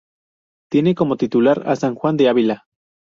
[0.71, 2.63] Tiene como titular a San Juan de Ávila.